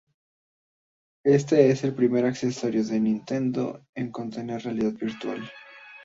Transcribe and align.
Este 1.27 1.69
es 1.69 1.83
el 1.83 1.93
primer 1.93 2.25
accesorio 2.25 2.83
de 2.83 2.99
Nintendo 2.99 3.85
en 3.93 4.11
contener 4.11 4.63
realidad 4.63 4.93
virtual. 4.93 5.39